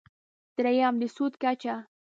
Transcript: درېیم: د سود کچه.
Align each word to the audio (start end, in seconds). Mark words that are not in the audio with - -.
درېیم: 0.55 0.95
د 1.01 1.03
سود 1.15 1.33
کچه. 1.41 1.75